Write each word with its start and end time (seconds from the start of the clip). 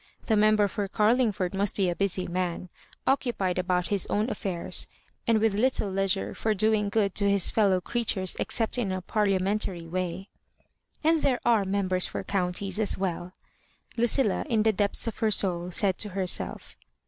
The 0.25 0.35
Member 0.35 0.67
for 0.67 0.87
Car 0.87 1.13
lingfordmust 1.13 1.75
be 1.75 1.87
a 1.87 1.95
busy 1.95 2.25
man, 2.25 2.69
occupied 3.05 3.59
about 3.59 3.89
his 3.89 4.07
own 4.07 4.31
affairs, 4.31 4.87
and 5.27 5.39
with 5.39 5.53
little 5.53 5.91
leisure 5.91 6.33
for 6.33 6.55
doing 6.55 6.89
good 6.89 7.13
to 7.13 7.29
his 7.29 7.51
fellow 7.51 7.79
creatures 7.79 8.35
except 8.39 8.79
in 8.79 8.91
a 8.91 9.03
parlia 9.03 9.37
mentary 9.39 9.85
way. 9.87 10.29
"And 11.03 11.21
there 11.21 11.39
are 11.45 11.65
members 11.65 12.07
for 12.07 12.23
counties 12.23 12.79
as 12.79 12.97
well," 12.97 13.31
Ludlla, 13.95 14.47
in 14.47 14.63
the 14.63 14.73
depths 14.73 15.05
of 15.05 15.19
her 15.19 15.29
soul, 15.29 15.69
said 15.69 15.99
to 15.99 16.09
herself. 16.09 16.75